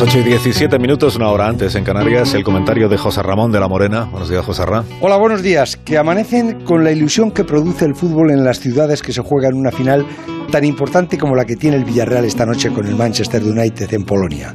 8 0.00 0.18
y 0.18 0.22
17 0.24 0.78
minutos, 0.80 1.14
una 1.14 1.28
hora 1.28 1.46
antes 1.46 1.74
en 1.76 1.84
Canarias, 1.84 2.34
el 2.34 2.42
comentario 2.42 2.88
de 2.88 2.96
José 2.96 3.22
Ramón 3.22 3.52
de 3.52 3.60
la 3.60 3.68
Morena. 3.68 4.06
Buenos 4.10 4.28
días, 4.28 4.44
José 4.44 4.66
Ramón. 4.66 4.86
Hola, 5.00 5.16
buenos 5.16 5.40
días. 5.40 5.76
Que 5.76 5.98
amanecen 5.98 6.64
con 6.64 6.82
la 6.82 6.90
ilusión 6.90 7.30
que 7.30 7.44
produce 7.44 7.84
el 7.84 7.94
fútbol 7.94 8.32
en 8.32 8.44
las 8.44 8.58
ciudades 8.58 9.02
que 9.02 9.12
se 9.12 9.20
juegan 9.20 9.54
una 9.54 9.70
final 9.70 10.04
tan 10.50 10.64
importante 10.64 11.16
como 11.16 11.36
la 11.36 11.44
que 11.44 11.54
tiene 11.54 11.76
el 11.76 11.84
Villarreal 11.84 12.24
esta 12.24 12.44
noche 12.44 12.70
con 12.70 12.86
el 12.86 12.96
Manchester 12.96 13.42
United 13.44 13.92
en 13.94 14.04
Polonia. 14.04 14.52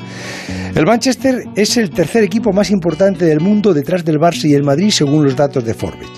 El 0.75 0.85
Manchester 0.85 1.43
es 1.55 1.77
el 1.77 1.89
tercer 1.89 2.23
equipo 2.23 2.51
más 2.51 2.69
importante 2.69 3.23
del 3.25 3.39
mundo 3.39 3.73
detrás 3.73 4.03
del 4.03 4.17
Barça 4.17 4.45
y 4.45 4.55
el 4.55 4.63
Madrid 4.63 4.89
según 4.89 5.23
los 5.23 5.35
datos 5.35 5.63
de 5.63 5.73
Forbes 5.73 6.09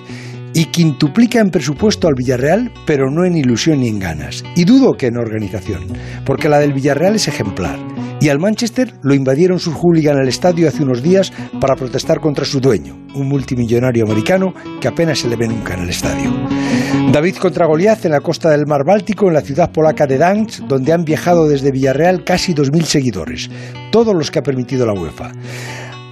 y 0.54 0.66
quintuplica 0.66 1.40
en 1.40 1.50
presupuesto 1.50 2.08
al 2.08 2.16
Villarreal, 2.16 2.72
pero 2.86 3.10
no 3.10 3.26
en 3.26 3.38
ilusión 3.38 3.80
ni 3.80 3.88
en 3.88 4.00
ganas. 4.00 4.44
Y 4.56 4.66
dudo 4.66 4.94
que 4.94 5.08
en 5.08 5.18
organización, 5.18 5.86
porque 6.26 6.50
la 6.50 6.60
del 6.60 6.74
Villarreal 6.74 7.16
es 7.16 7.28
ejemplar. 7.28 7.80
Y 8.22 8.30
al 8.30 8.38
Manchester 8.38 8.94
lo 9.02 9.16
invadieron 9.16 9.60
sus 9.60 9.74
hooligans 9.74 10.20
al 10.20 10.28
estadio 10.28 10.68
hace 10.68 10.84
unos 10.84 11.02
días 11.02 11.34
para 11.60 11.76
protestar 11.76 12.20
contra 12.20 12.46
su 12.46 12.62
dueño, 12.62 12.96
un 13.16 13.28
multimillonario 13.28 14.06
americano 14.06 14.54
que 14.80 14.88
apenas 14.88 15.18
se 15.18 15.28
le 15.28 15.36
ve 15.36 15.48
nunca 15.48 15.74
en 15.74 15.82
el 15.82 15.90
estadio. 15.90 16.32
David 17.12 17.38
contra 17.38 17.66
Goliath 17.66 18.06
en 18.06 18.12
la 18.12 18.22
costa 18.22 18.52
del 18.52 18.68
mar 18.68 18.86
Báltico, 18.86 19.28
en 19.28 19.34
la 19.34 19.42
ciudad 19.42 19.72
polaca 19.72 20.06
de 20.06 20.20
Dansk, 20.20 20.68
donde 20.68 20.94
han 20.94 21.04
viajado 21.04 21.48
desde 21.48 21.72
Villarreal 21.72 22.24
casi 22.24 22.54
2.000 22.54 22.84
seguidores, 22.84 23.50
todos 23.92 24.14
los 24.14 24.30
que 24.30 24.38
ha 24.38 24.44
permitido 24.44 24.86
la 24.86 24.94
UEFA. 24.94 25.32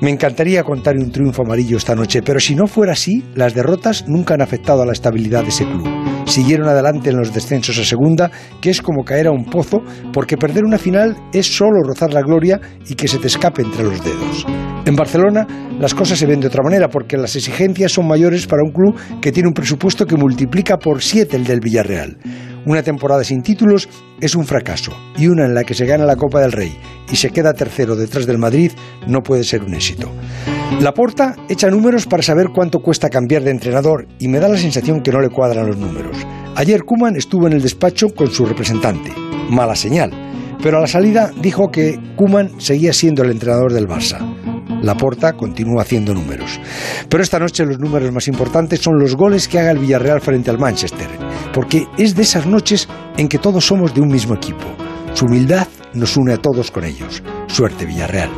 Me 0.01 0.09
encantaría 0.09 0.63
contar 0.63 0.97
un 0.97 1.11
triunfo 1.11 1.43
amarillo 1.43 1.77
esta 1.77 1.93
noche, 1.93 2.23
pero 2.23 2.39
si 2.39 2.55
no 2.55 2.65
fuera 2.65 2.93
así, 2.93 3.23
las 3.35 3.53
derrotas 3.53 4.07
nunca 4.07 4.33
han 4.33 4.41
afectado 4.41 4.81
a 4.81 4.85
la 4.87 4.93
estabilidad 4.93 5.43
de 5.43 5.49
ese 5.49 5.65
club. 5.65 5.98
Siguieron 6.29 6.67
adelante 6.67 7.09
en 7.09 7.17
los 7.17 7.33
descensos 7.33 7.79
a 7.79 7.83
segunda, 7.83 8.29
que 8.61 8.69
es 8.69 8.83
como 8.83 9.03
caer 9.03 9.25
a 9.25 9.31
un 9.31 9.45
pozo, 9.45 9.81
porque 10.13 10.38
perder 10.38 10.63
una 10.63 10.77
final 10.77 11.17
es 11.33 11.47
solo 11.47 11.81
rozar 11.83 12.13
la 12.13 12.21
gloria 12.21 12.61
y 12.88 12.93
que 12.93 13.07
se 13.07 13.17
te 13.17 13.25
escape 13.25 13.63
entre 13.63 13.83
los 13.83 14.03
dedos. 14.03 14.45
En 14.85 14.95
Barcelona 14.95 15.47
las 15.80 15.95
cosas 15.95 16.19
se 16.19 16.27
ven 16.27 16.39
de 16.39 16.45
otra 16.45 16.61
manera, 16.61 16.88
porque 16.88 17.17
las 17.17 17.35
exigencias 17.35 17.94
son 17.94 18.07
mayores 18.07 18.45
para 18.45 18.61
un 18.63 18.72
club 18.72 18.95
que 19.19 19.31
tiene 19.31 19.47
un 19.47 19.55
presupuesto 19.55 20.05
que 20.05 20.17
multiplica 20.17 20.77
por 20.77 21.02
siete 21.02 21.35
el 21.35 21.45
del 21.45 21.61
Villarreal. 21.61 22.19
Una 22.67 22.83
temporada 22.83 23.23
sin 23.23 23.41
títulos 23.41 23.89
es 24.22 24.35
un 24.35 24.45
fracaso 24.45 24.91
y 25.17 25.30
una 25.30 25.45
en 25.45 25.55
la 25.55 25.63
que 25.63 25.73
se 25.73 25.88
gana 25.88 26.05
la 26.05 26.16
Copa 26.16 26.41
del 26.41 26.52
Rey 26.52 26.77
y 27.11 27.16
se 27.16 27.31
queda 27.31 27.53
tercero 27.53 27.95
detrás 27.95 28.27
del 28.27 28.38
Madrid 28.38 28.72
no 29.07 29.22
puede 29.22 29.44
ser 29.44 29.63
un 29.63 29.73
éxito. 29.73 30.11
La 30.78 30.94
Porta 30.94 31.36
echa 31.50 31.70
números 31.70 32.06
para 32.06 32.23
saber 32.23 32.50
cuánto 32.53 32.80
cuesta 32.80 33.09
cambiar 33.09 33.44
de 33.44 33.52
entrenador 33.52 34.08
y 34.17 34.30
me 34.30 34.39
da 34.39 34.48
la 34.48 34.58
sensación 34.58 35.02
que 35.02 35.12
no 35.12 35.20
le 35.20 35.30
cuadran 35.30 35.67
los 35.67 35.78
números. 35.78 36.16
Ayer 36.56 36.84
Kuman 36.84 37.17
estuvo 37.17 37.48
en 37.48 37.53
el 37.53 37.62
despacho 37.62 38.08
con 38.16 38.31
su 38.31 38.45
representante. 38.45 39.12
Mala 39.50 39.75
señal. 39.75 40.12
Pero 40.64 40.78
a 40.78 40.81
la 40.81 40.88
salida 40.88 41.31
dijo 41.42 41.70
que 41.70 42.00
Kuman 42.16 42.62
seguía 42.62 42.94
siendo 42.94 43.23
el 43.23 43.31
entrenador 43.31 43.73
del 43.73 43.90
Barça. 43.90 44.20
Laporta 44.81 45.34
continúa 45.34 45.81
haciendo 45.81 46.14
números. 46.14 46.62
Pero 47.09 47.23
esta 47.23 47.40
noche 47.40 47.66
los 47.66 47.80
números 47.80 48.14
más 48.14 48.28
importantes 48.30 48.80
son 48.80 49.00
los 49.00 49.16
goles 49.16 49.50
que 49.50 49.59
haga 49.59 49.72
el 49.72 49.80
Villarreal 49.80 50.22
frente 50.22 50.50
al 50.50 50.59
Manchester, 50.59 51.08
porque 51.53 51.88
es 51.97 52.16
de 52.16 52.22
esas 52.22 52.45
noches 52.45 52.88
en 53.17 53.28
que 53.28 53.40
todos 53.40 53.66
somos 53.66 53.94
de 53.94 54.02
un 54.02 54.08
mismo 54.08 54.36
equipo. 54.36 54.66
Su 55.14 55.25
humildad 55.25 55.67
nos 55.94 56.16
une 56.16 56.34
a 56.34 56.38
todos 56.38 56.72
con 56.72 56.86
ellos. 56.86 57.22
Suerte 57.47 57.86
Villarreal. 57.86 58.30